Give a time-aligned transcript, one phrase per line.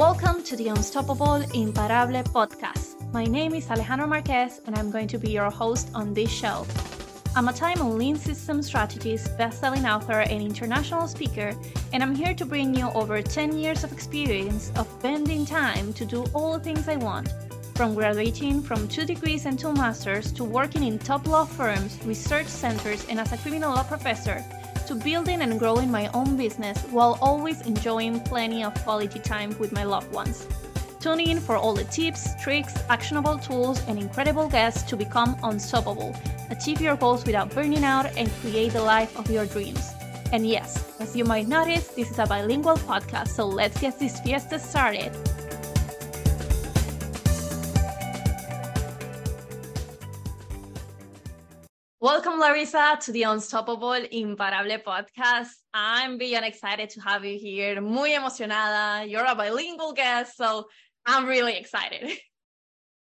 [0.00, 3.12] Welcome to the Unstoppable Imparable podcast.
[3.12, 6.66] My name is Alejandra Marquez, and I'm going to be your host on this show.
[7.36, 11.54] I'm a time and lean system strategist, best-selling author, and international speaker,
[11.92, 16.06] and I'm here to bring you over 10 years of experience of bending time to
[16.06, 17.28] do all the things I want,
[17.74, 22.46] from graduating from two degrees and two masters to working in top law firms, research
[22.46, 24.42] centers, and as a criminal law professor
[24.90, 29.70] to building and growing my own business while always enjoying plenty of quality time with
[29.70, 30.48] my loved ones.
[30.98, 36.16] Tune in for all the tips, tricks, actionable tools, and incredible guests to become unstoppable,
[36.50, 39.92] achieve your goals without burning out, and create the life of your dreams.
[40.32, 44.18] And yes, as you might notice, this is a bilingual podcast, so let's get this
[44.18, 45.12] fiesta started.
[52.02, 55.50] Welcome, Laressa, to the Unstoppable Imparable podcast.
[55.74, 57.78] I'm beyond excited to have you here.
[57.82, 59.06] Muy emocionada.
[59.06, 60.64] You're a bilingual guest, so
[61.04, 62.10] I'm really excited.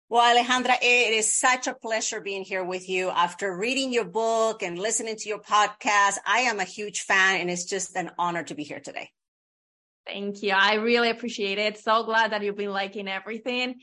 [0.09, 3.11] Well, Alejandra, it is such a pleasure being here with you.
[3.11, 7.51] After reading your book and listening to your podcast, I am a huge fan, and
[7.51, 9.11] it's just an honor to be here today.
[10.07, 10.53] Thank you.
[10.53, 11.79] I really appreciate it.
[11.79, 13.81] So glad that you've been liking everything.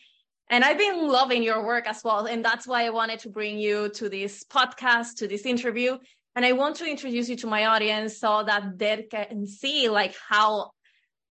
[0.54, 2.28] And I've been loving your work as well.
[2.28, 5.98] And that's why I wanted to bring you to this podcast, to this interview.
[6.36, 10.16] And I want to introduce you to my audience so that they can see like
[10.30, 10.70] how,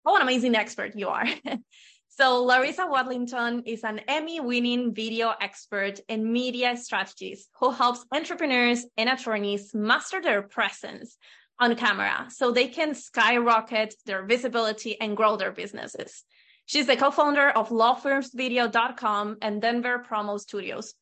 [0.06, 1.26] how an amazing expert you are.
[2.08, 8.86] so Laressa Watlington is an Emmy winning video expert and media strategist who helps entrepreneurs
[8.95, 11.17] and attorneys master their presence
[11.59, 16.23] on camera so they can skyrocket their visibility and grow their businesses.
[16.70, 20.94] She's the co-founder of lawfirmvideos.com and Denver Promo Studios.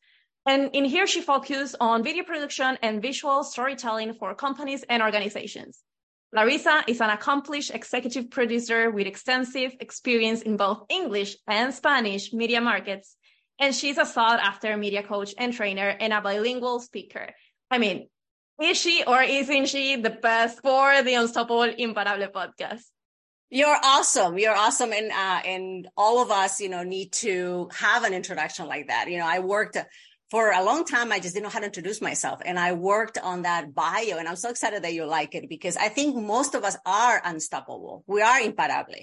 [0.45, 5.83] And in here, she focuses on video production and visual storytelling for companies and organizations.
[6.33, 12.61] Laressa is an accomplished executive producer with extensive experience in both English and Spanish media
[12.61, 13.17] markets.
[13.59, 17.27] And she's a sought after media coach and trainer and a bilingual speaker.
[17.69, 18.08] I mean,
[18.61, 22.83] is she or isn't she the best for the Unstoppable Imparable podcast?
[23.49, 24.37] You're awesome.
[24.37, 24.91] You're awesome.
[24.91, 29.09] And, uh, and all of us, you know, need to have an introduction like that.
[29.09, 29.77] You know, I worked
[30.30, 31.11] for a long time.
[31.11, 34.27] I just didn't know how to introduce myself and I worked on that bio and
[34.27, 38.03] I'm so excited that you like it because I think most of us are unstoppable.
[38.07, 38.95] We are imparable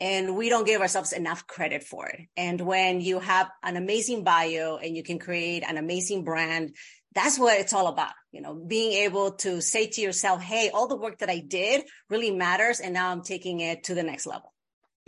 [0.00, 2.28] and we don't give ourselves enough credit for it.
[2.36, 6.76] And when you have an amazing bio and you can create an amazing brand
[7.16, 10.86] that's what it's all about you know being able to say to yourself hey all
[10.86, 14.26] the work that i did really matters and now i'm taking it to the next
[14.26, 14.52] level.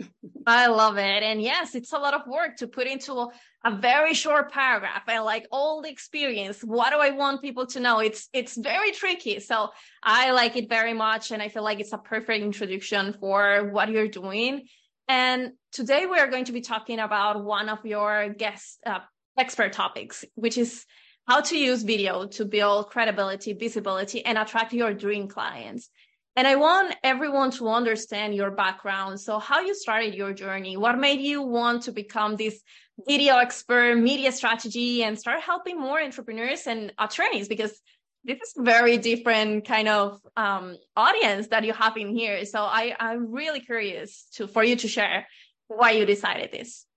[0.47, 1.23] I love it.
[1.23, 3.29] And yes it's a lot of work to put into
[3.63, 6.61] a very short paragraph and like all the experience.
[6.61, 7.99] What do i want people to know?
[7.99, 9.39] It's it's very tricky.
[9.39, 9.69] So
[10.01, 13.89] i like it very much and i feel like it's a perfect introduction for what
[13.89, 14.67] you're doing.
[15.07, 18.99] And today we are going to be talking about one of your guest uh,
[19.37, 20.85] expert topics which is
[21.29, 25.89] how to use video to build credibility, visibility, and attract your dream clients.
[26.35, 29.19] And I want everyone to understand your background.
[29.19, 32.59] So, how you started your journey, what made you want to become this
[33.07, 37.47] video expert, media strategy, and start helping more entrepreneurs and attorneys?
[37.47, 37.79] Because
[38.23, 42.43] this is very different kind of um, audience that you have in here.
[42.45, 45.27] So, I, I'm really curious to for you to share
[45.67, 46.87] why you decided this.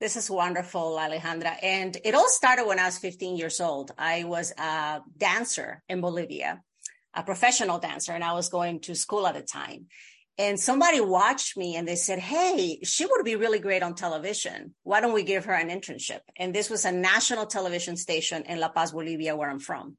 [0.00, 1.56] This is wonderful, Alejandra.
[1.62, 3.90] And it all started when I was 15 years old.
[3.98, 6.62] I was a dancer in Bolivia,
[7.12, 9.88] a professional dancer, and I was going to school at the time.
[10.38, 14.74] And somebody watched me and they said, Hey, she would be really great on television.
[14.84, 16.20] Why don't we give her an internship?
[16.38, 19.98] And this was a national television station in La Paz, Bolivia, where I'm from.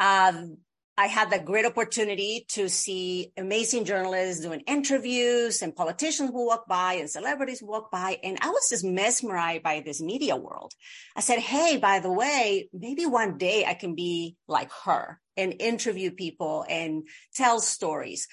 [0.00, 0.56] Um,
[0.98, 6.66] I had the great opportunity to see amazing journalists doing interviews and politicians will walk
[6.66, 8.18] by and celebrities walk by.
[8.24, 10.72] And I was just mesmerized by this media world.
[11.14, 15.54] I said, Hey, by the way, maybe one day I can be like her and
[15.60, 18.26] interview people and tell stories.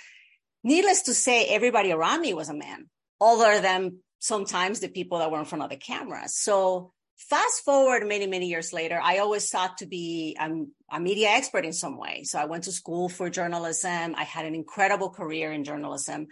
[0.64, 2.90] Needless to say, everybody around me was a man,
[3.22, 6.24] other than sometimes the people that were in front of the camera.
[6.30, 11.30] So Fast forward many, many years later, I always sought to be um, a media
[11.30, 12.24] expert in some way.
[12.24, 14.16] So I went to school for journalism.
[14.16, 16.28] I had an incredible career in journalism.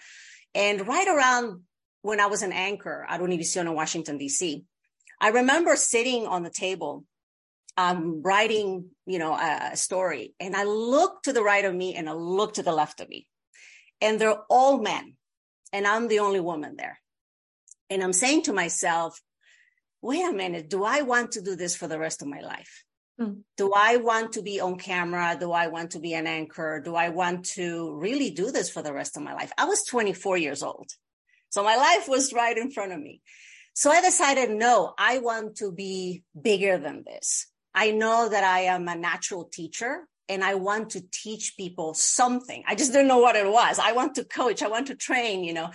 [0.54, 1.62] And right around
[2.02, 4.66] when I was an anchor at Univision in Washington, D.C.,
[5.22, 7.06] I remember sitting on the table,
[7.78, 10.36] um, writing, you know, a, a story.
[10.40, 13.08] And I looked to the right of me and I looked to the left of
[13.08, 13.26] me.
[14.02, 15.16] And they're all men.
[15.72, 17.00] And I'm the only woman there.
[17.90, 19.20] And I'm saying to myself,
[20.04, 22.84] wait a minute, do I want to do this for the rest of my life?
[23.20, 23.42] Mm.
[23.58, 25.38] Do I want to be on camera?
[25.40, 26.82] Do I want to be an anchor?
[26.84, 29.52] Do I want to really do this for the rest of my life?
[29.58, 30.90] I was 24 years old.
[31.50, 33.22] So my life was right in front of me.
[33.76, 37.48] So I decided, no, I want to be bigger than this.
[37.74, 42.64] I know that I am a natural teacher and I want to teach people something.
[42.68, 43.80] I just didn't know what it was.
[43.80, 44.62] I want to coach.
[44.62, 45.70] I want to train, you know.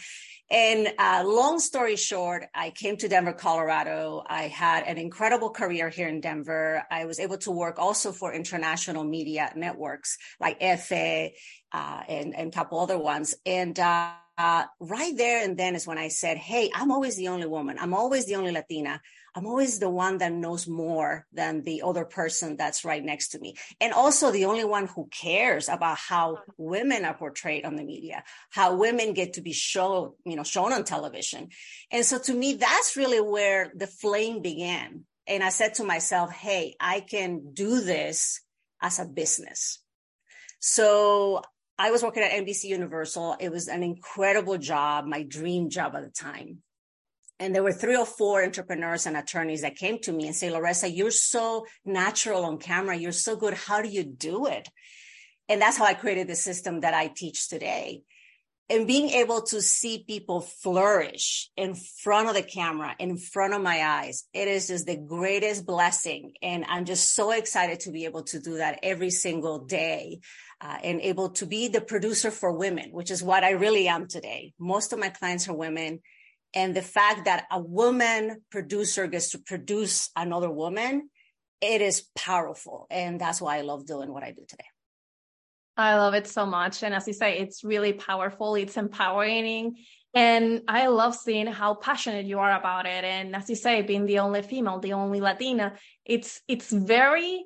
[0.51, 4.25] And uh, long story short, I came to Denver, Colorado.
[4.27, 6.83] I had an incredible career here in Denver.
[6.91, 11.33] I was able to work also for international media networks like EFE
[11.73, 13.35] uh, and, and a couple other ones.
[13.45, 17.29] And uh, uh, right there and then is when I said, Hey, I'm always the
[17.29, 17.77] only woman.
[17.81, 19.03] I'm always the only Latina.
[19.35, 23.41] I'm always the one that knows more than the other person that's right next to
[23.41, 23.57] me.
[23.81, 28.23] And also the only one who cares about how women are portrayed on the media,
[28.51, 31.49] how women get to be shown, you know, shown on television.
[31.91, 35.05] And so to me, that's really where the flame began.
[35.27, 38.41] And I said to myself, Hey, I can do this
[38.81, 39.81] as a business.
[40.61, 41.43] So
[41.79, 43.37] I was working at NBC Universal.
[43.39, 46.59] It was an incredible job, my dream job at the time.
[47.39, 50.51] And there were three or four entrepreneurs and attorneys that came to me and say,
[50.51, 52.97] Laressa, you're so natural on camera.
[52.97, 53.55] You're so good.
[53.55, 54.69] How do you do it?
[55.49, 58.03] And that's how I created the system that I teach today.
[58.71, 63.63] And being able to see people flourish in front of the camera, in front of
[63.63, 66.35] my eyes, it is just the greatest blessing.
[66.43, 70.21] And I'm just so excited to be able to do that every single day
[70.61, 74.07] uh, and able to be the producer for women, which is what I really am
[74.07, 74.53] today.
[74.59, 76.01] Most of my clients are women
[76.55, 81.11] and the fact that a woman producer gets to produce another woman
[81.61, 84.65] it is powerful and that's why i love doing what i do today
[85.79, 86.83] i love it so much.
[86.83, 89.77] And as you say it's really powerful it's empowering.
[90.15, 93.05] And i love seeing how passionate you are about it.
[93.05, 97.45] And as you say being the only female the only latina it's it's very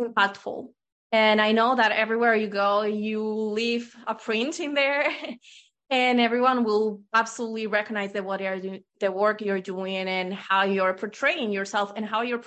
[0.00, 0.68] impactful.
[1.12, 5.06] And i know that everywhere you go you leave a print in there
[5.90, 10.94] and everyone will absolutely recognize that what doing, the work you're doing, and how you're
[10.94, 12.42] portraying yourself and how you're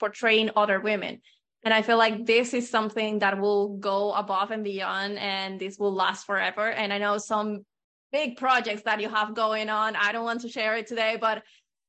[0.00, 1.20] portraying other women.
[1.68, 5.78] And I feel like this is something that will go above and beyond, and this
[5.78, 6.66] will last forever.
[6.66, 7.66] And I know some
[8.10, 9.94] big projects that you have going on.
[9.94, 11.42] I don't want to share it today, but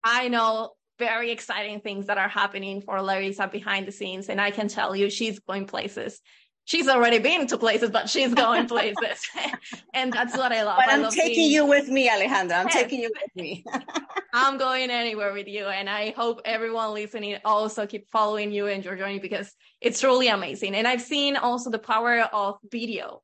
[0.04, 4.28] I know very exciting things that are happening for Laressa behind the scenes.
[4.28, 6.20] And I can tell you she's going places
[6.66, 9.28] she's already been to places, but she's going places.
[9.94, 10.78] and that's what I love.
[10.78, 11.52] But I'm love taking being...
[11.52, 12.60] you with me, Alejandra.
[12.60, 13.66] I'm taking you with me.
[14.34, 15.66] I'm going anywhere with you.
[15.66, 19.52] And I hope everyone listening also keep following you and your journey because
[19.82, 20.76] it's truly amazing.
[20.76, 23.22] And I've seen also the power of video.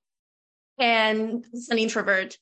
[0.78, 2.38] And as an introvert,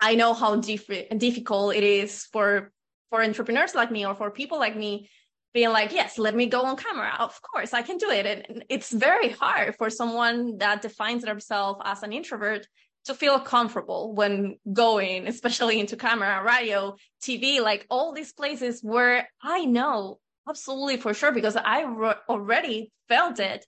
[0.00, 2.72] I know how diff- difficult it is for
[3.10, 5.08] for entrepreneurs like me or for people like me
[5.54, 7.14] being like, yes, let me go on camera.
[7.18, 8.26] Of course, I can do it.
[8.26, 12.66] And it's very hard for someone that defines themselves as an introvert
[13.04, 19.28] to feel comfortable when going, especially into camera, radio, TV, like all these places where
[19.40, 20.18] I know
[20.48, 21.84] absolutely for sure because I
[22.28, 23.64] already felt it.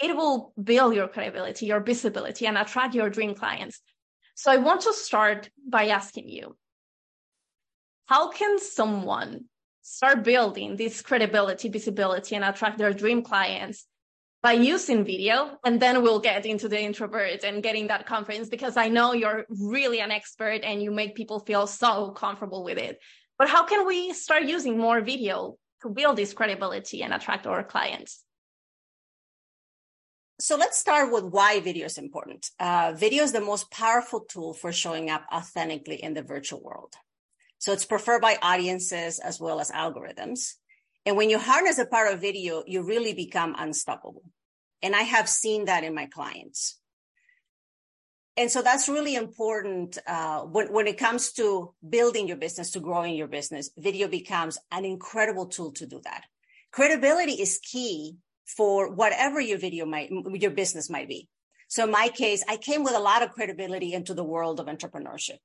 [0.00, 3.80] It will build your credibility, your visibility, and attract your dream clients.
[4.36, 6.56] So I want to start by asking you,
[8.06, 9.46] how can someone
[9.84, 13.84] start building this credibility, visibility, and attract their dream clients
[14.42, 15.58] by using video.
[15.62, 19.44] And then we'll get into the introvert and getting that confidence because I know you're
[19.48, 22.98] really an expert and you make people feel so comfortable with it.
[23.38, 27.62] But how can we start using more video to build this credibility and attract our
[27.62, 28.22] clients?
[30.40, 32.50] So let's start with why video is important.
[32.58, 36.94] Uh, video is the most powerful tool for showing up authentically in the virtual world.
[37.64, 40.52] So it's preferred by audiences as well as algorithms.
[41.06, 44.22] And when you harness a part of video, you really become unstoppable.
[44.82, 46.78] And I have seen that in my clients.
[48.36, 52.80] And so that's really important uh, when, when it comes to building your business, to
[52.80, 53.70] growing your business.
[53.78, 56.24] Video becomes an incredible tool to do that.
[56.70, 61.30] Credibility is key for whatever your video might, your business might be.
[61.68, 64.66] So in my case, I came with a lot of credibility into the world of
[64.66, 65.38] entrepreneurship.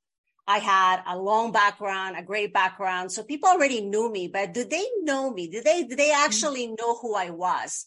[0.50, 3.12] I had a long background, a great background.
[3.12, 5.48] So people already knew me, but do they know me?
[5.48, 6.26] Did they, did they mm-hmm.
[6.26, 7.86] actually know who I was?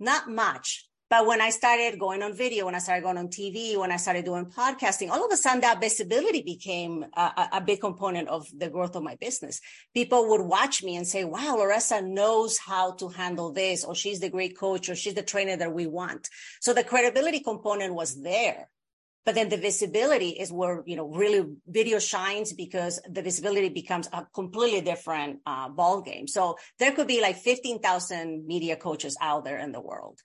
[0.00, 0.86] Not much.
[1.10, 3.96] But when I started going on video, when I started going on TV, when I
[3.96, 8.46] started doing podcasting, all of a sudden that visibility became a, a, big component of
[8.56, 9.60] the growth of my business.
[9.92, 14.20] People would watch me and say, wow, Laressa knows how to handle this, or she's
[14.20, 16.30] the great coach, or she's the trainer that we want.
[16.60, 18.68] So the credibility component was there.
[19.24, 24.08] But then the visibility is where, you know, really video shines because the visibility becomes
[24.12, 26.26] a completely different uh, ball game.
[26.26, 30.20] So there could be like 15,000 media coaches out there in the world.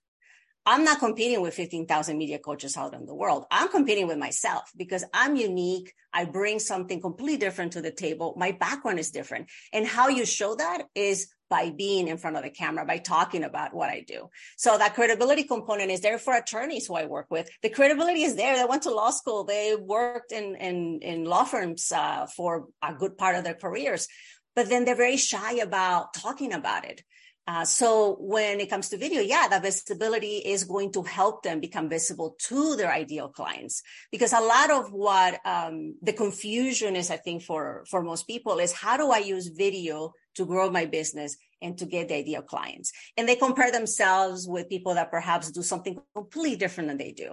[0.65, 3.46] I'm not competing with 15,000 media coaches out in the world.
[3.51, 5.93] I'm competing with myself because I'm unique.
[6.13, 8.34] I bring something completely different to the table.
[8.38, 9.50] My background is different.
[9.74, 13.43] And how you show that is by being in front of the camera, by talking
[13.43, 14.29] about what I do.
[14.58, 17.50] So that credibility component is there for attorneys who I work with.
[17.62, 18.55] The credibility is there.
[18.55, 19.43] They went to law school.
[19.43, 24.08] They worked in, in, in law firms uh, for a good part of their careers,
[24.55, 27.03] but then they're very shy about talking about it.
[27.45, 31.59] Uh, so when it comes to video, yeah, that visibility is going to help them
[31.59, 33.81] become visible to their ideal clients.
[34.12, 38.59] Because a lot of what um, the confusion is, I think, for for most people
[38.59, 42.41] is how do I use video to grow my business and to get the ideal
[42.41, 42.91] clients.
[43.15, 47.31] And they compare themselves with people that perhaps do something completely different than they do.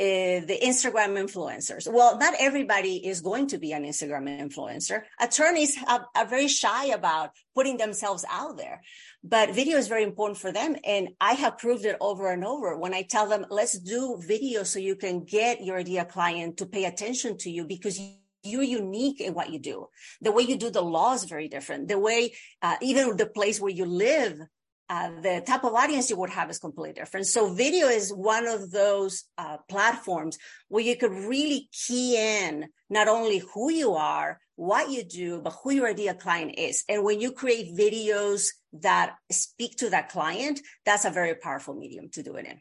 [0.00, 1.90] Uh, the Instagram influencers.
[1.90, 5.02] Well, not everybody is going to be an Instagram influencer.
[5.20, 8.82] Attorneys have, are very shy about putting themselves out there,
[9.24, 10.76] but video is very important for them.
[10.84, 14.62] And I have proved it over and over when I tell them, let's do video
[14.62, 18.62] so you can get your ideal client to pay attention to you because you you're
[18.62, 19.88] unique in what you do.
[20.20, 21.88] The way you do the law is very different.
[21.88, 24.40] The way, uh, even the place where you live,
[24.88, 27.26] uh, the type of audience you would have is completely different.
[27.26, 33.08] So video is one of those uh, platforms where you could really key in not
[33.08, 36.82] only who you are, what you do, but who your ideal client is.
[36.88, 42.08] And when you create videos that speak to that client, that's a very powerful medium
[42.10, 42.60] to do it in.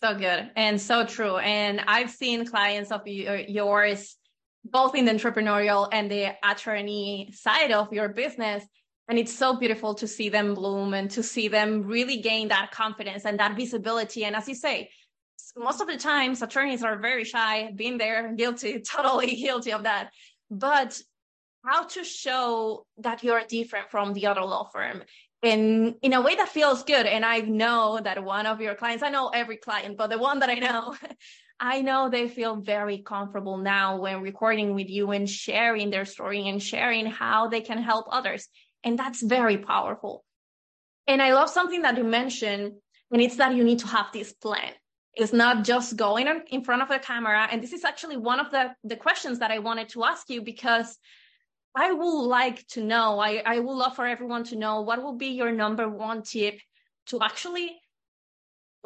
[0.00, 1.38] So good and so true.
[1.38, 4.16] And I've seen clients of uh, yours
[4.64, 8.64] both in the entrepreneurial and the attorney side of your business.
[9.08, 12.70] And it's so beautiful to see them bloom and to see them really gain that
[12.70, 14.24] confidence and that visibility.
[14.24, 14.90] And as you say,
[15.56, 20.10] most of the times attorneys are very shy, being there, guilty, totally guilty of that.
[20.52, 21.00] But
[21.64, 25.02] how to show that you're different from the other law firm
[25.42, 29.02] in in a way that feels good and i know that one of your clients
[29.02, 30.94] i know every client but the one that i know
[31.64, 36.48] I know they feel very comfortable now when recording with you and sharing their story
[36.48, 38.48] and sharing how they can help others.
[38.82, 40.24] And that's very powerful.
[41.06, 42.72] And I love something that you mentioned,
[43.12, 44.72] and it's that you need to have this plan.
[45.14, 47.46] It's not just going in front of the camera.
[47.50, 50.42] And this is actually one of the, the questions that I wanted to ask you
[50.42, 50.98] because
[51.74, 55.16] I would like to know, I, I would love for everyone to know what will
[55.16, 56.58] be your number one tip
[57.06, 57.78] to actually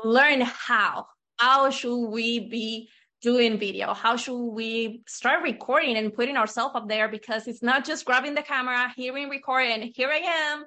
[0.02, 1.06] learn how
[1.38, 2.88] how should we be
[3.22, 3.94] doing video?
[3.94, 7.08] How should we start recording and putting ourselves up there?
[7.08, 10.64] Because it's not just grabbing the camera, hearing record, and here I am.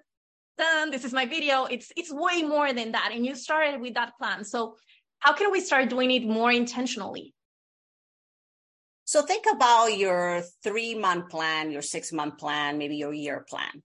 [0.57, 0.91] Done.
[0.91, 1.65] This is my video.
[1.65, 3.11] It's it's way more than that.
[3.13, 4.43] And you started with that plan.
[4.43, 4.75] So
[5.19, 7.33] how can we start doing it more intentionally?
[9.05, 13.83] So think about your three month plan, your six month plan, maybe your year plan,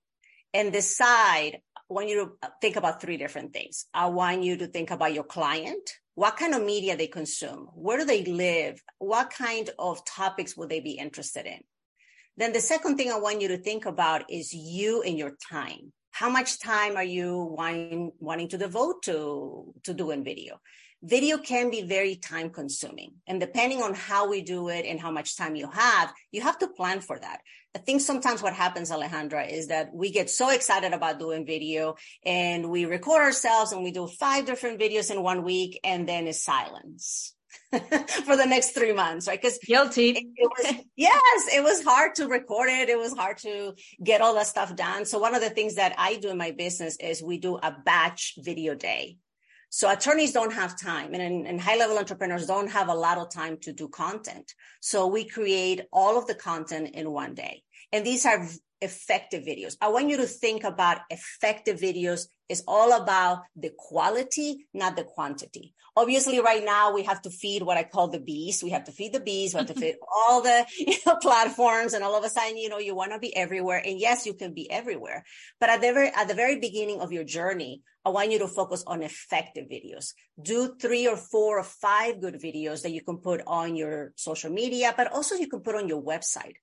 [0.53, 1.61] and decide.
[1.77, 3.87] I want you to think about three different things.
[3.93, 7.99] I want you to think about your client what kind of media they consume, where
[7.99, 11.61] do they live, what kind of topics would they be interested in.
[12.37, 15.93] Then the second thing I want you to think about is you and your time.
[16.11, 20.61] How much time are you wanting, wanting to devote to, to doing video?
[21.05, 23.13] Video can be very time consuming.
[23.27, 26.59] And depending on how we do it and how much time you have, you have
[26.61, 27.43] to plan for that.
[27.77, 31.97] I think sometimes what happens, Alejandra, is that we get so excited about doing video
[32.25, 36.27] and we record ourselves and we do five different videos in one week and then
[36.27, 37.35] it's silence.
[38.25, 39.41] for the next three months, right?
[39.41, 40.11] Because guilty.
[40.11, 42.89] It, it was, yes, it was hard to record it.
[42.89, 45.05] It was hard to get all that stuff done.
[45.05, 47.77] So one of the things that I do in my business is we do a
[47.85, 49.19] batch video day.
[49.77, 53.29] So attorneys don't have time and, and high level entrepreneurs don't have a lot of
[53.29, 54.55] time to do content.
[54.81, 57.65] So we create all of the content in one day.
[57.91, 58.47] And these are
[58.81, 59.77] effective videos.
[59.81, 65.05] I want you to think about effective videos is all about the quality, not the
[65.05, 65.73] quantity.
[65.97, 68.63] Obviously, right now we have to feed what I call the bees.
[68.63, 69.55] We have to feed the bees.
[69.55, 69.81] We have to mm-hmm.
[69.81, 73.13] feed all the you know, platforms, and all of a sudden, you know, you want
[73.13, 73.81] to be everywhere.
[73.85, 75.25] And yes, you can be everywhere.
[75.61, 78.49] But at the very at the very beginning of your journey, I want you to
[78.49, 80.13] focus on effective videos.
[80.41, 84.51] Do three or four or five good videos that you can put on your social
[84.51, 86.57] media, but also you can put on your website.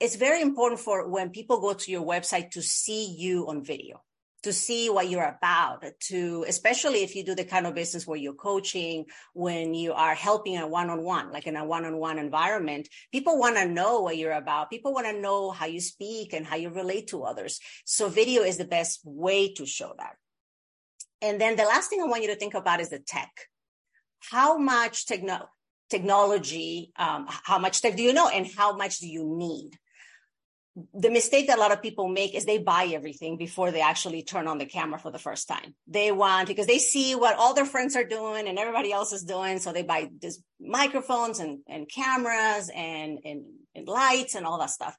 [0.00, 4.02] It's very important for when people go to your website to see you on video
[4.42, 8.18] to see what you're about to especially if you do the kind of business where
[8.18, 13.54] you're coaching when you are helping a one-on-one like in a one-on-one environment people want
[13.54, 16.70] to know what you're about people want to know how you speak and how you
[16.70, 20.16] relate to others so video is the best way to show that
[21.22, 23.30] and then the last thing I want you to think about is the tech.
[24.18, 25.48] How much techno-
[25.88, 29.78] technology, um, how much tech do you know and how much do you need?
[30.94, 34.22] The mistake that a lot of people make is they buy everything before they actually
[34.22, 35.74] turn on the camera for the first time.
[35.86, 39.22] They want because they see what all their friends are doing and everybody else is
[39.22, 39.58] doing.
[39.58, 44.70] So they buy these microphones and, and cameras and, and, and lights and all that
[44.70, 44.96] stuff,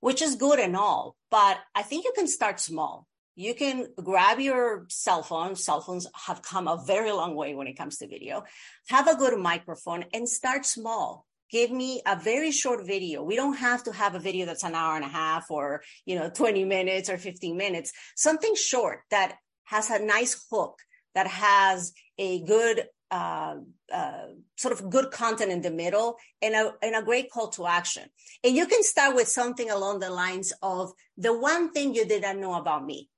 [0.00, 1.14] which is good and all.
[1.30, 3.06] But I think you can start small.
[3.36, 5.54] You can grab your cell phone.
[5.54, 8.42] Cell phones have come a very long way when it comes to video.
[8.88, 13.22] Have a good microphone and start small give me a very short video.
[13.22, 16.18] We don't have to have a video that's an hour and a half or, you
[16.18, 20.78] know, 20 minutes or 15 minutes, something short that has a nice hook,
[21.14, 23.56] that has a good, uh,
[23.92, 27.66] uh, sort of good content in the middle and a, and a great call to
[27.66, 28.04] action.
[28.42, 32.40] And you can start with something along the lines of the one thing you didn't
[32.40, 33.10] know about me.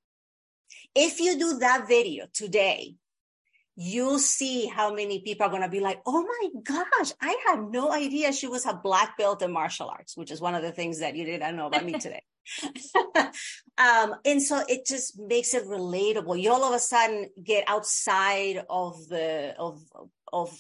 [0.97, 2.97] If you do that video today,
[3.77, 7.71] you'll see how many people are going to be like, oh my gosh, I had
[7.71, 10.73] no idea she was a black belt in martial arts, which is one of the
[10.73, 12.23] things that you didn't know about me today.
[13.79, 16.41] um, and so it just makes it relatable.
[16.41, 19.81] You all of a sudden get outside of the, of,
[20.33, 20.57] of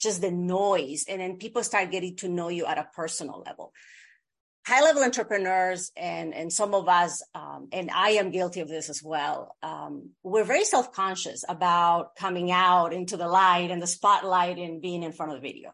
[0.00, 3.72] just the noise and then people start getting to know you at a personal level
[4.66, 8.90] high level entrepreneurs and and some of us um, and i am guilty of this
[8.90, 9.54] as well.
[9.62, 15.02] Um, we're very self-conscious about coming out into the light and the spotlight and being
[15.02, 15.72] in front of the video.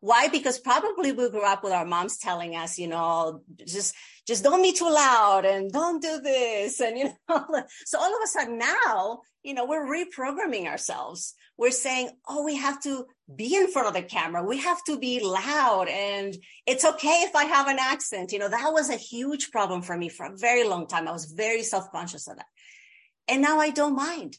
[0.00, 0.28] Why?
[0.28, 3.94] Because probably we grew up with our moms telling us you know just
[4.26, 7.46] just don't be too loud and don't do this and you know
[7.86, 12.56] so all of a sudden now you know we're reprogramming ourselves we're saying, oh, we
[12.56, 14.42] have to be in front of the camera.
[14.42, 15.88] We have to be loud.
[15.88, 18.32] And it's okay if I have an accent.
[18.32, 21.06] You know, that was a huge problem for me for a very long time.
[21.06, 22.46] I was very self conscious of that.
[23.28, 24.36] And now I don't mind.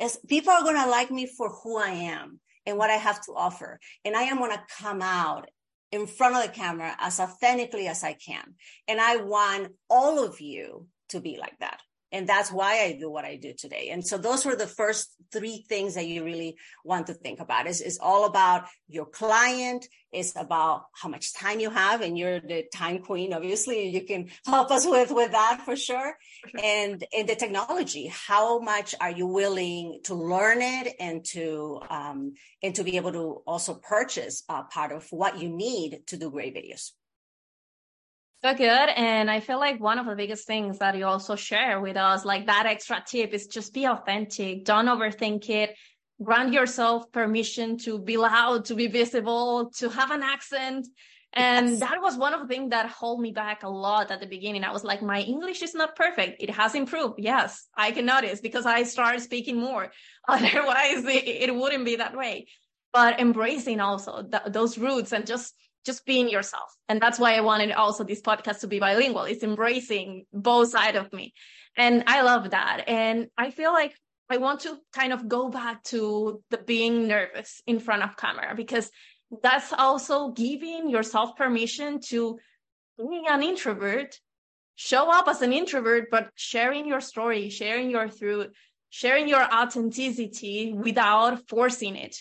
[0.00, 3.20] As people are going to like me for who I am and what I have
[3.24, 3.80] to offer.
[4.04, 5.50] And I am going to come out
[5.90, 8.54] in front of the camera as authentically as I can.
[8.86, 11.80] And I want all of you to be like that
[12.12, 13.90] and that's why i do what i do today.
[13.90, 17.66] And so those were the first three things that you really want to think about.
[17.66, 19.86] Is is all about your client.
[20.12, 22.00] It's about how much time you have.
[22.00, 23.88] And you're the time queen obviously.
[23.88, 26.16] You can help us with with that for sure.
[26.62, 32.34] And and the technology how much are you willing to learn it and to um
[32.62, 36.30] and to be able to also purchase uh, part of what you need to do
[36.30, 36.92] great videos
[38.44, 38.88] so good.
[38.96, 42.24] And I feel like one of the biggest things that you also share with us,
[42.24, 44.64] like that extra tip is just be authentic.
[44.64, 45.76] Don't overthink it.
[46.22, 50.86] Grant yourself permission to be loud, to be visible, to have an accent.
[51.32, 51.80] And yes.
[51.80, 54.64] that was one of the things that held me back a lot at the beginning.
[54.64, 56.42] I was like, my English is not perfect.
[56.42, 57.16] It has improved.
[57.18, 59.92] Yes, I can notice because I started speaking more.
[60.28, 62.46] Otherwise, it, it wouldn't be that way.
[62.92, 66.74] But embracing also th- those roots and just just being yourself.
[66.88, 69.22] And that's why I wanted also this podcast to be bilingual.
[69.22, 71.32] It's embracing both sides of me.
[71.76, 72.84] And I love that.
[72.88, 73.94] And I feel like
[74.30, 78.54] I want to kind of go back to the being nervous in front of camera
[78.54, 78.90] because
[79.42, 82.38] that's also giving yourself permission to
[82.98, 84.18] being an introvert,
[84.76, 88.48] show up as an introvert, but sharing your story, sharing your truth,
[88.90, 92.16] sharing your authenticity without forcing it.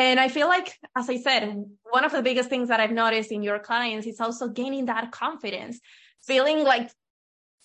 [0.00, 3.30] And I feel like, as I said, one of the biggest things that I've noticed
[3.30, 5.78] in your clients is also gaining that confidence,
[6.22, 6.90] feeling like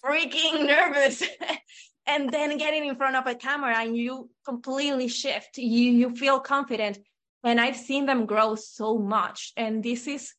[0.04, 1.24] freaking nervous.
[2.06, 5.58] and then getting in front of a camera and you completely shift.
[5.58, 7.00] You you feel confident.
[7.46, 9.54] And I've seen them grow so much.
[9.56, 10.34] And this is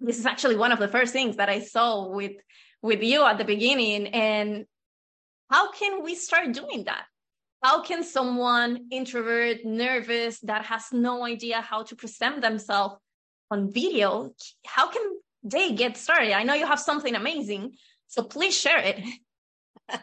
[0.00, 2.36] this is actually one of the first things that I saw with
[2.82, 4.08] with you at the beginning.
[4.08, 4.66] And
[5.48, 7.06] how can we start doing that?
[7.64, 12.96] How can someone introvert nervous that has no idea how to present themselves
[13.50, 14.30] on video
[14.66, 15.02] how can
[15.42, 16.32] they get started?
[16.32, 17.72] I know you have something amazing
[18.06, 19.00] so please share it.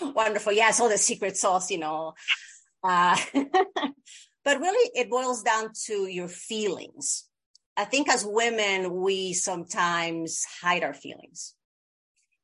[0.00, 0.52] Wonderful.
[0.52, 2.14] Yes all the secret sauce you know.
[2.82, 3.16] Uh,
[4.44, 7.28] but really it boils down to your feelings.
[7.76, 11.54] I think as women we sometimes hide our feelings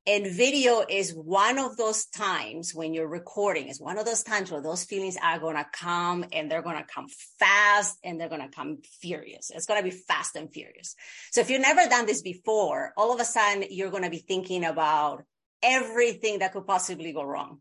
[0.07, 3.69] and video is one of those times when you're recording.
[3.69, 6.77] It's one of those times where those feelings are going to come and they're going
[6.77, 7.07] to come
[7.39, 9.51] fast and they're going to come furious.
[9.55, 10.95] It's going to be fast and furious.
[11.33, 14.19] So if you've never done this before all of a sudden you're going to be
[14.19, 15.25] thinking about
[15.63, 17.61] everything that could possibly go wrong.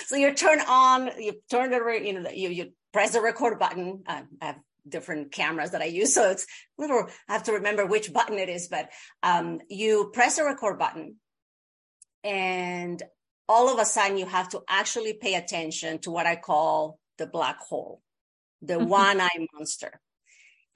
[0.05, 4.03] So you turn on you turn the you know you, you press the record button.
[4.05, 6.13] Uh, i have different cameras that I use.
[6.13, 6.45] So it's
[6.77, 8.89] a little, I have to remember which button it is, but
[9.23, 11.15] um, you press the record button
[12.23, 13.01] and
[13.47, 17.27] all of a sudden you have to actually pay attention to what I call the
[17.27, 18.01] black hole,
[18.61, 18.87] the mm-hmm.
[18.87, 19.99] one eye monster.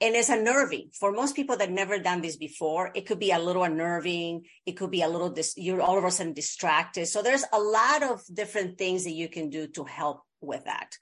[0.00, 3.38] and it's unnerving for most people that never done this before it could be a
[3.38, 7.22] little unnerving it could be a little dis- you're all of a sudden distracted so
[7.22, 10.96] there's a lot of different things that you can do to help with that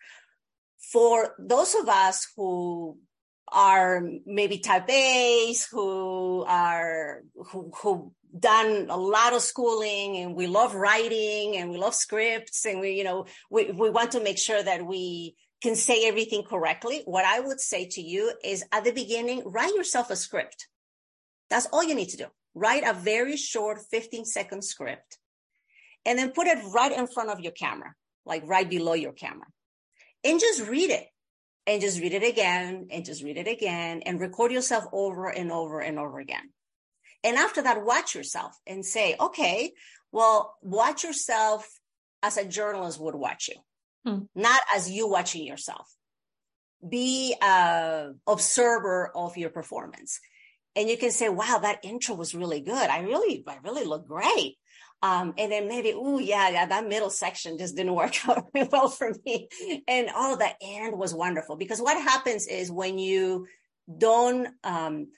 [0.79, 2.99] for those of us who
[3.51, 10.47] are maybe type A's who are who who done a lot of schooling and we
[10.47, 14.39] love writing and we love scripts and we you know we, we want to make
[14.39, 18.85] sure that we can say everything correctly, what I would say to you is at
[18.85, 20.69] the beginning, write yourself a script.
[21.51, 22.27] That's all you need to do.
[22.55, 25.19] Write a very short 15 second script
[26.07, 29.47] and then put it right in front of your camera, like right below your camera
[30.25, 31.07] and just read it
[31.67, 35.53] and just read it again and just read it again and record yourself over and
[35.53, 36.51] over and over again.
[37.25, 39.73] And after that, watch yourself and say, okay,
[40.13, 41.69] well, watch yourself
[42.23, 43.57] as a journalist would watch you
[44.09, 44.25] hmm.
[44.35, 45.89] not as you watching yourself.
[46.87, 50.21] Be a observer of your performance.
[50.77, 52.89] And you can say, wow, that intro was really good.
[52.89, 54.59] I really, I really look great.
[55.03, 58.89] Um, and then maybe, oh yeah, yeah, that middle section just didn't work out well
[58.89, 59.49] for me.
[59.87, 63.47] And all oh, the end was wonderful because what happens is when you
[63.97, 65.09] don't, um,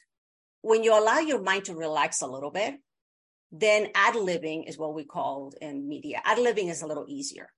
[0.62, 2.74] when you allow your mind to relax a little bit,
[3.52, 6.20] then ad libbing is what we call in media.
[6.24, 7.50] Ad libbing is a little easier.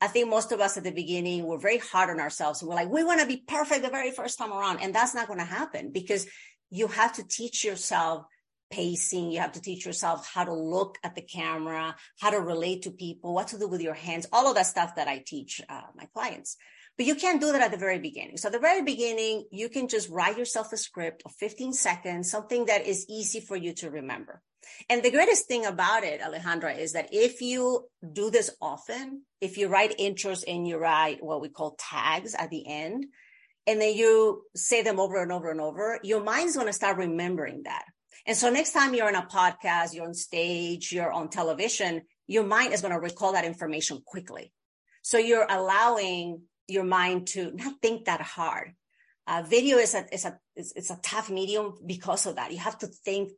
[0.00, 2.74] I think most of us at the beginning were very hard on ourselves and we're
[2.74, 4.80] like, we want to be perfect the very first time around.
[4.80, 6.26] And that's not going to happen because
[6.70, 8.26] you have to teach yourself
[8.70, 9.30] pacing.
[9.30, 12.90] You have to teach yourself how to look at the camera, how to relate to
[12.90, 15.82] people, what to do with your hands, all of that stuff that I teach uh,
[15.94, 16.56] my clients.
[16.96, 18.38] But you can't do that at the very beginning.
[18.38, 22.30] So at the very beginning, you can just write yourself a script of 15 seconds,
[22.30, 24.40] something that is easy for you to remember.
[24.88, 29.58] And the greatest thing about it, Alejandra, is that if you do this often, if
[29.58, 33.06] you write intros and you write what we call tags at the end,
[33.66, 36.98] and then you say them over and over and over, your mind's going to start
[36.98, 37.84] remembering that.
[38.26, 42.44] And so next time you're on a podcast, you're on stage, you're on television, your
[42.44, 44.52] mind is going to recall that information quickly.
[45.02, 48.72] So you're allowing your mind to not think that hard.
[49.28, 52.52] Uh, video is a, is a, it's, it's a tough medium because of that.
[52.52, 53.30] You have to think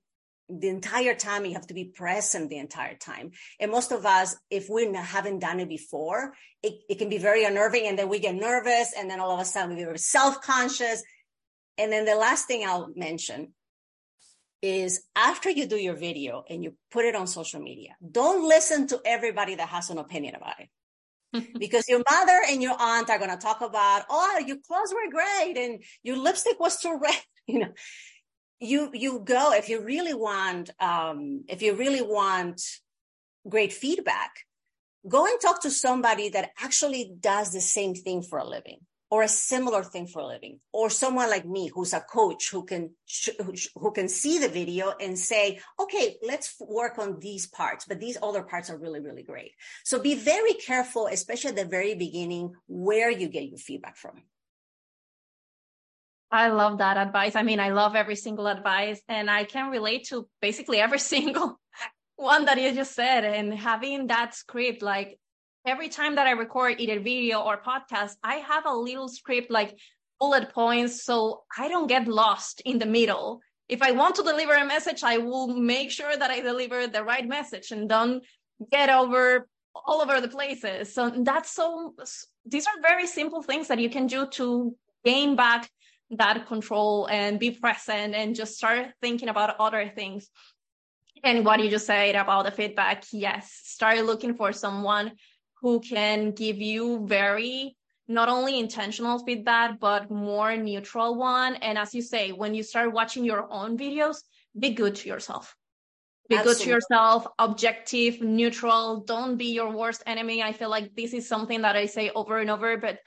[0.48, 4.34] the entire time you have to be present the entire time and most of us
[4.50, 8.18] if we haven't done it before it, it can be very unnerving and then we
[8.18, 11.02] get nervous and then all of a sudden we get self-conscious
[11.76, 13.52] and then the last thing i'll mention
[14.60, 18.86] is after you do your video and you put it on social media don't listen
[18.88, 20.68] to everybody that has an opinion about it.
[21.58, 25.10] Because your mother and your aunt are going to talk about oh your clothes were
[25.10, 27.20] great and your lipstick was too red.
[27.46, 27.72] You know
[28.60, 32.60] you you go if you really want um, if you really want
[33.48, 34.44] great feedback
[35.08, 39.22] go and talk to somebody that actually does the same thing for a living or
[39.22, 42.90] a similar thing for a living or someone like me who's a coach who can
[43.76, 48.18] who can see the video and say okay let's work on these parts but these
[48.22, 49.52] other parts are really really great
[49.84, 54.22] so be very careful especially at the very beginning where you get your feedback from
[56.30, 57.36] I love that advice.
[57.36, 61.58] I mean, I love every single advice and I can relate to basically every single
[62.16, 63.24] one that you just said.
[63.24, 65.18] And having that script, like
[65.68, 69.78] every time that I record either video or podcast, I have a little script like
[70.18, 73.40] bullet points so I don't get lost in the middle.
[73.68, 77.04] If I want to deliver a message, I will make sure that I deliver the
[77.04, 78.24] right message and don't
[78.72, 80.94] get over all over the places.
[80.94, 81.94] So that's so,
[82.46, 85.70] these are very simple things that you can do to gain back
[86.10, 90.30] that control and be present and just start thinking about other things.
[91.22, 95.12] And what you just said about the feedback, yes, start looking for someone
[95.60, 101.56] who can give you very not only intentional feedback, but more neutral one.
[101.56, 104.22] And as you say, when you start watching your own videos,
[104.58, 105.54] be good to yourself.
[106.28, 106.54] Be Absolutely.
[106.54, 109.00] good to yourself, objective, neutral.
[109.00, 110.42] Don't be your worst enemy.
[110.42, 112.98] I feel like this is something that I say over and over, but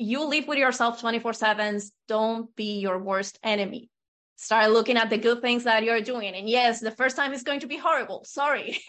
[0.00, 3.90] you live with yourself 24 7 don't be your worst enemy
[4.40, 6.34] start looking at the good things that you're doing.
[6.34, 8.24] And yes the first time is going to be horrible.
[8.24, 8.78] Sorry.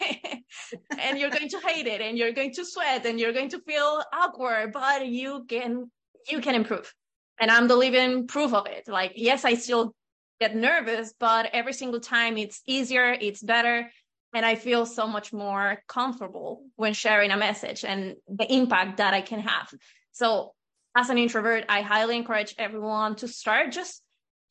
[0.98, 3.60] And you're going to hate it and you're going to sweat and you're going to
[3.60, 5.90] feel awkward but you can
[6.30, 6.92] you can improve.
[7.40, 8.84] And i'm the living proof of it.
[8.88, 9.94] Like yes i still
[10.40, 13.90] get nervous but every single time it's easier it's better
[14.34, 19.14] and i feel so much more comfortable when sharing a message and the impact that
[19.14, 19.72] i can have.
[20.12, 20.52] So
[20.94, 24.01] as an introvert, I highly encourage everyone to start just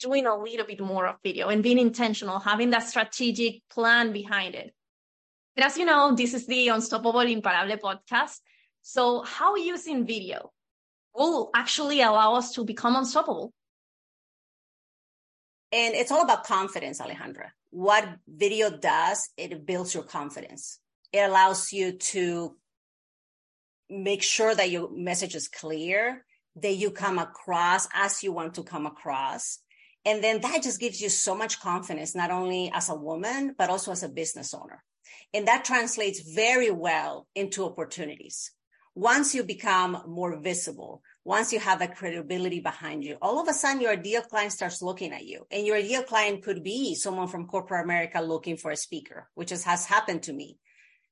[0.01, 4.55] doing a little bit more of video and being intentional, having that strategic plan behind
[4.55, 4.73] it.
[5.55, 8.39] And as you know, this is the Unstoppable Imparable podcast.
[8.81, 10.51] So how using video
[11.15, 13.53] will actually allow us to become unstoppable?
[15.71, 17.51] And it's all about confidence, Alejandra.
[17.69, 20.79] What video does, it builds your confidence.
[21.13, 22.57] It allows you to
[23.89, 28.63] make sure that your message is clear, that you come across as you want to
[28.63, 29.59] come across.
[30.05, 33.69] And then that just gives you so much confidence, not only as a woman, but
[33.69, 34.83] also as a business owner.
[35.33, 38.51] And that translates very well into opportunities.
[38.95, 43.53] Once you become more visible, once you have that credibility behind you, all of a
[43.53, 45.45] sudden your ideal client starts looking at you.
[45.51, 49.51] And your ideal client could be someone from corporate America looking for a speaker, which
[49.51, 50.57] is, has happened to me.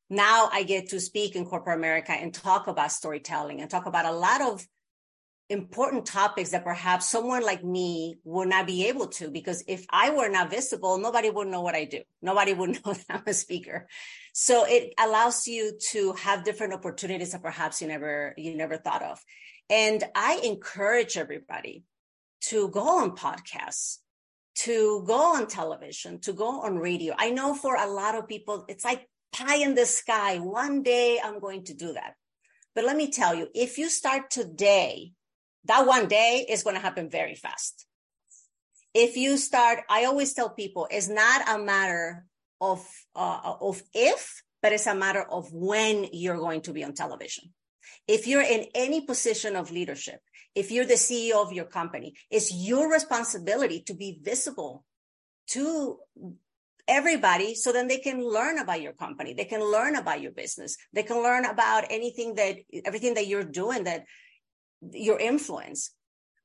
[0.10, 4.06] Now I get to speak in corporate America and talk about storytelling and talk about
[4.06, 4.66] a lot of
[5.50, 10.12] important topics that perhaps someone like me would not be able to because if I
[10.12, 12.02] were not visible, nobody would know what I do.
[12.22, 13.88] Nobody would know that I'm a speaker.
[14.34, 19.02] So it allows you to have different opportunities that perhaps you never you never thought
[19.02, 19.20] of.
[19.70, 21.84] And I encourage everybody
[22.42, 23.98] to go on podcasts,
[24.56, 27.16] to go on television, to go on radio.
[27.18, 30.38] I know for a lot of people, it's like pie in the sky.
[30.38, 32.14] One day I'm going to do that.
[32.76, 35.14] But let me tell you, if you start today,
[35.66, 37.86] that one day is going to happen very fast.
[38.94, 42.26] If you start, I always tell people it's not a matter
[42.60, 46.94] of, uh, of if, but it's a matter of when you're going to be on
[46.94, 47.54] television.
[48.08, 50.20] If you're in any position of leadership,
[50.56, 54.84] if you're the CEO of your company, it's your responsibility to be visible
[55.50, 56.00] to
[56.88, 59.34] everybody so then they can learn about your company.
[59.34, 60.78] They can learn about your business.
[60.92, 64.06] They can learn about anything that, everything that you're doing that
[64.92, 65.92] your influence.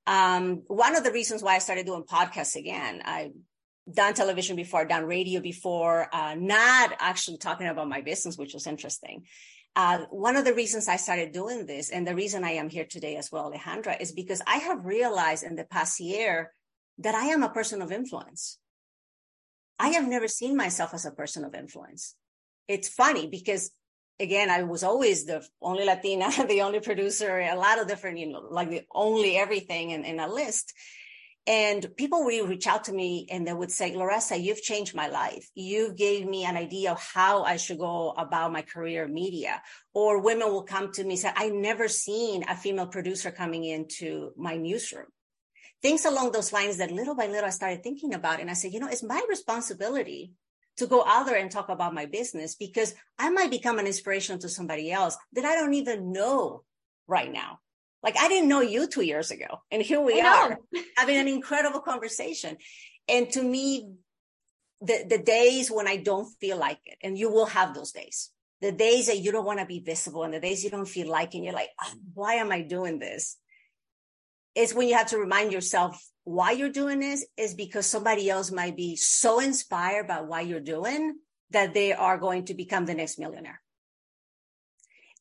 [0.06, 3.32] Um, one of the reasons why I started doing podcasts again—I've
[3.92, 8.66] done television before, done radio before, uh, not actually talking about my business, which was
[8.66, 9.24] interesting.
[9.76, 12.84] Uh, one of the reasons I started doing this, and the reason I am here
[12.84, 16.52] today as well, Alejandra, is because I have realized in the past year
[16.98, 18.58] that I am a person of influence.
[19.78, 22.14] I have never seen myself as a person of influence.
[22.68, 23.72] It's funny because
[24.20, 28.32] again, I was always the only Latina, the only producer, a lot of different, you
[28.32, 30.72] know, like the only everything in, in a list.
[31.46, 35.08] And people will reach out to me and they would say, Laressa, you've changed my
[35.08, 35.50] life.
[35.54, 39.60] You gave me an idea of how I should go about my career in media.
[39.92, 43.64] Or women will come to me and say, I never seen a female producer coming
[43.64, 45.08] into my newsroom.
[45.82, 48.40] Things along those lines that little by little I started thinking about.
[48.40, 50.32] And I said, you know, it's my responsibility
[50.76, 54.38] to go out there and talk about my business because I might become an inspiration
[54.40, 56.64] to somebody else that I don't even know
[57.06, 57.60] right now.
[58.02, 60.58] Like I didn't know you two years ago, and here we are
[60.96, 62.58] having an incredible conversation.
[63.08, 63.88] And to me,
[64.82, 68.30] the the days when I don't feel like it, and you will have those days,
[68.60, 71.08] the days that you don't want to be visible, and the days you don't feel
[71.08, 73.38] like, and you're like, oh, why am I doing this?
[74.54, 78.50] It's when you have to remind yourself why you're doing this is because somebody else
[78.50, 81.16] might be so inspired by what you're doing
[81.50, 83.60] that they are going to become the next millionaire.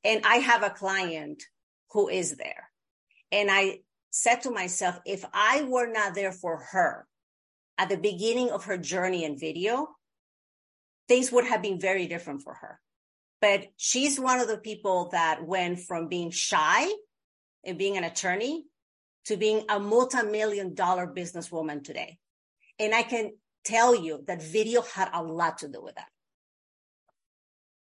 [0.04, 1.44] And I have a client
[1.92, 2.70] who is there.
[3.32, 3.80] And I
[4.12, 7.08] said to myself, if I were not there for her
[7.78, 9.90] at the beginning of her journey in video,
[11.08, 12.80] things would have been very different for her.
[13.42, 16.88] But she's one of the people that went from being shy
[17.66, 18.66] and being an attorney
[19.26, 22.18] to being a multi-million dollar businesswoman today.
[22.80, 23.32] And I can
[23.64, 26.08] tell you that video had a lot to do with that.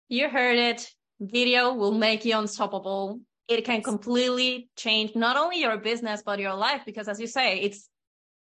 [0.08, 0.88] You heard it.
[1.20, 3.20] Video will make you unstoppable.
[3.48, 6.82] It can completely change not only your business, but your life.
[6.86, 7.90] Because as you say, it's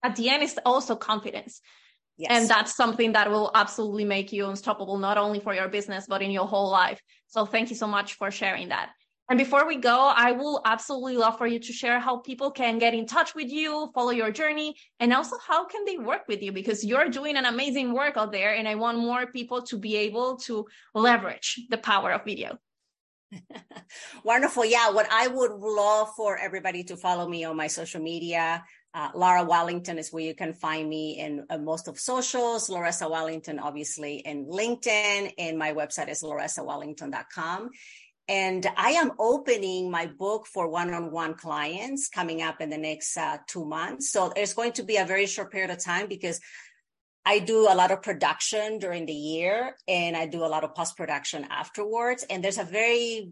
[0.02, 1.61] at the end, it's also confidence.
[2.16, 2.30] Yes.
[2.30, 6.22] And that's something that will absolutely make you unstoppable, not only for your business, but
[6.22, 7.00] in your whole life.
[7.26, 8.90] So thank you so much for sharing that.
[9.30, 12.78] And before we go, I will absolutely love for you to share how people can
[12.78, 16.42] get in touch with you, follow your journey, and also how can they work with
[16.42, 18.54] you because you're doing an amazing work out there.
[18.54, 22.58] And I want more people to be able to leverage the power of video.
[24.24, 24.66] Wonderful.
[24.66, 24.90] Yeah.
[24.90, 28.62] What I would love for everybody to follow me on my social media.
[28.92, 32.70] Uh, Laressa Watlington is where you can find me in uh, most of socials.
[32.70, 35.32] Laressa Watlington, obviously, in LinkedIn.
[35.37, 37.70] And my website is laressawatlington.com.
[38.28, 43.38] And I am opening my book for one-on-one clients coming up in the next uh,
[43.46, 44.10] two months.
[44.10, 46.40] So it's going to be a very short period of time because
[47.26, 50.74] I do a lot of production during the year and I do a lot of
[50.74, 52.24] post production afterwards.
[52.28, 53.30] And there's a very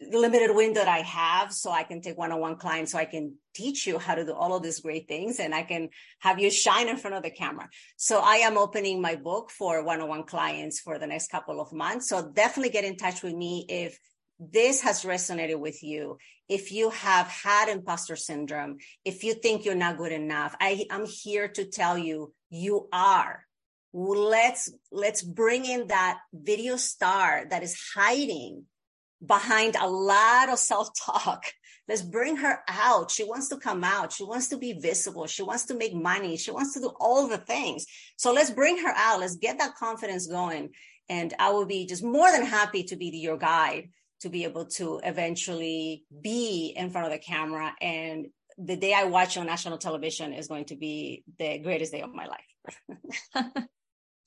[0.00, 3.86] limited window that I have so I can take one-on-one clients so I can teach
[3.86, 5.88] you how to do all of these great things and I can
[6.20, 7.68] have you shine in front of the camera.
[7.96, 12.08] So I am opening my book for one-on-one clients for the next couple of months.
[12.08, 13.98] So definitely get in touch with me if
[14.38, 19.74] this has resonated with you, if you have had imposter syndrome, if you think you're
[19.74, 23.44] not good enough, I, I'm here to tell you, you are.
[23.92, 28.66] Let's, let's bring in that video star that is hiding
[29.24, 31.44] behind a lot of self-talk.
[31.88, 33.10] Let's bring her out.
[33.10, 34.12] She wants to come out.
[34.12, 35.26] She wants to be visible.
[35.26, 36.36] She wants to make money.
[36.36, 37.86] She wants to do all the things.
[38.16, 39.20] So let's bring her out.
[39.20, 40.70] Let's get that confidence going.
[41.08, 43.88] And I will be just more than happy to be your guide
[44.20, 47.72] to be able to eventually be in front of the camera.
[47.80, 48.26] And
[48.58, 52.12] the day I watch on national television is going to be the greatest day of
[52.12, 53.64] my life.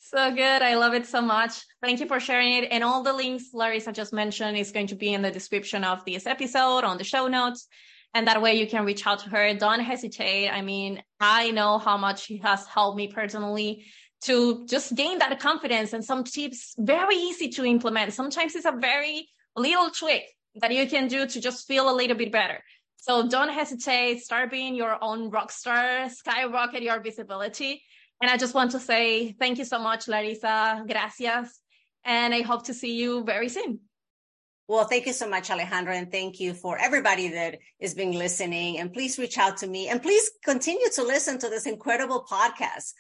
[0.10, 0.62] so good.
[0.62, 1.62] I love it so much.
[1.82, 2.68] Thank you for sharing it.
[2.72, 6.04] And all the links Laressa just mentioned is going to be in the description of
[6.06, 7.68] this episode on the show notes.
[8.14, 9.54] And that way you can reach out to her.
[9.54, 10.50] Don't hesitate.
[10.50, 13.86] I mean, I know how much she has helped me personally
[14.24, 18.14] to just gain that confidence and some tips very easy to implement.
[18.14, 20.24] Sometimes it's a very little trick
[20.56, 22.62] that you can do to just feel a little bit better.
[22.98, 27.82] So don't hesitate, start being your own rock star, skyrocket your visibility.
[28.22, 30.88] And I just want to say thank you so much, Laressa.
[30.88, 31.60] Gracias.
[32.04, 33.80] And I hope to see you very soon.
[34.68, 38.80] Well, thank you so much, Alejandra, and thank you for everybody that is being listening.
[38.80, 42.94] And please reach out to me and please continue to listen to this incredible podcast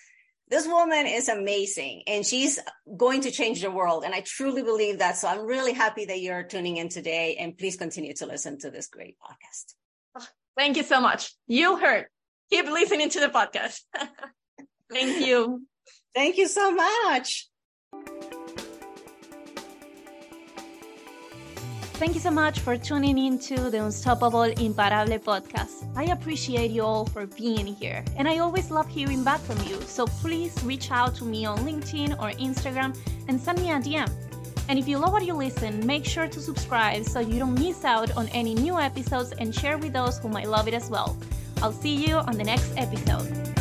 [0.51, 2.59] this woman is amazing and she's
[2.97, 4.03] going to change the world.
[4.03, 5.15] And I truly believe that.
[5.15, 8.69] So I'm really happy that you're tuning in today and please continue to listen to
[8.69, 10.27] this great podcast.
[10.57, 11.33] Thank you so much.
[11.47, 12.07] You heard.
[12.51, 13.79] Keep listening to the podcast.
[14.91, 15.65] Thank you.
[16.13, 17.47] Thank you so much.
[22.01, 25.85] Thank you so much for tuning into the Unstoppable Imparable podcast.
[25.95, 29.79] I appreciate you all for being here, and I always love hearing back from you.
[29.81, 34.09] So please reach out to me on LinkedIn or Instagram and send me a DM.
[34.67, 37.85] And if you love what you listen, make sure to subscribe so you don't miss
[37.85, 41.15] out on any new episodes and share with those who might love it as well.
[41.61, 43.60] I'll see you on the next episode.